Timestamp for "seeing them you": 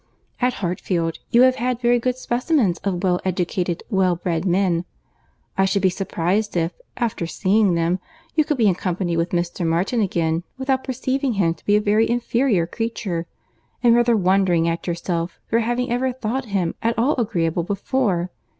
7.27-8.43